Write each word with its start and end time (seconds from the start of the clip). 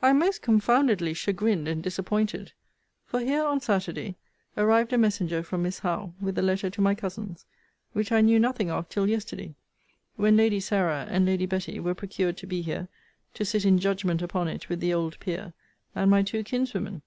I 0.00 0.10
am 0.10 0.20
most 0.20 0.40
confoundedly 0.40 1.12
chagrined 1.12 1.66
and 1.66 1.82
disappointed: 1.82 2.52
for 3.04 3.18
here, 3.18 3.42
on 3.42 3.58
Saturday, 3.60 4.14
arrived 4.56 4.92
a 4.92 4.98
messenger 4.98 5.42
from 5.42 5.64
Miss 5.64 5.80
Howe, 5.80 6.14
with 6.20 6.38
a 6.38 6.42
letter 6.42 6.70
to 6.70 6.80
my 6.80 6.94
cousins;* 6.94 7.44
which 7.92 8.12
I 8.12 8.20
knew 8.20 8.38
nothing 8.38 8.70
of 8.70 8.88
till 8.88 9.08
yesterday; 9.08 9.56
when 10.14 10.36
Lady 10.36 10.60
Sarah 10.60 11.08
and 11.10 11.26
Lady 11.26 11.44
Betty 11.46 11.80
were 11.80 11.96
procured 11.96 12.36
to 12.36 12.46
be 12.46 12.62
here, 12.62 12.86
to 13.34 13.44
sit 13.44 13.64
in 13.64 13.80
judgment 13.80 14.22
upon 14.22 14.46
it 14.46 14.68
with 14.68 14.78
the 14.78 14.94
old 14.94 15.18
Peer, 15.18 15.54
and 15.96 16.08
my 16.08 16.22
two 16.22 16.44
kinswomen. 16.44 17.02